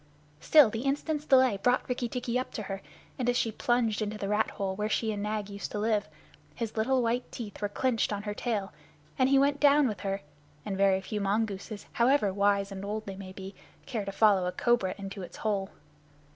[0.39, 2.81] Still, the instant's delay brought Rikki tikki up to her,
[3.19, 6.09] and as she plunged into the rat hole where she and Nag used to live,
[6.55, 8.73] his little white teeth were clenched on her tail,
[9.19, 10.21] and he went down with her
[10.65, 13.53] and very few mongooses, however wise and old they may be,
[13.85, 15.69] care to follow a cobra into its hole.